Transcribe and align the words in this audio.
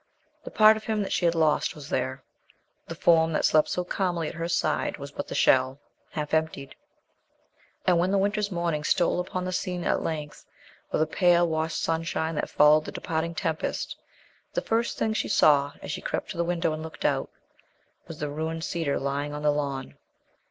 The 0.45 0.49
part 0.49 0.77
of 0.77 0.85
him 0.85 1.03
that 1.03 1.13
she 1.13 1.25
had 1.25 1.35
lost 1.35 1.75
was 1.75 1.89
there. 1.89 2.23
The 2.87 2.95
form 2.95 3.33
that 3.33 3.45
slept 3.45 3.69
so 3.69 3.83
calmly 3.83 4.27
at 4.27 4.33
her 4.33 4.47
side 4.47 4.97
was 4.97 5.11
but 5.11 5.27
the 5.27 5.35
shell, 5.35 5.79
half 6.09 6.33
emptied. 6.33 6.73
And 7.85 7.99
when 7.99 8.09
the 8.09 8.17
winter's 8.17 8.49
morning 8.51 8.83
stole 8.83 9.19
upon 9.19 9.45
the 9.45 9.51
scene 9.53 9.83
at 9.83 10.01
length, 10.01 10.43
with 10.91 11.03
a 11.03 11.05
pale, 11.05 11.47
washed 11.47 11.83
sunshine 11.83 12.33
that 12.33 12.49
followed 12.49 12.85
the 12.85 12.91
departing 12.91 13.35
tempest, 13.35 13.95
the 14.55 14.61
first 14.61 14.97
thing 14.97 15.13
she 15.13 15.27
saw, 15.29 15.73
as 15.83 15.91
she 15.91 16.01
crept 16.01 16.31
to 16.31 16.37
the 16.37 16.43
window 16.43 16.73
and 16.73 16.81
looked 16.81 17.05
out, 17.05 17.29
was 18.07 18.17
the 18.19 18.27
ruined 18.27 18.63
cedar 18.63 18.99
lying 18.99 19.35
on 19.35 19.43
the 19.43 19.51
lawn. 19.51 19.97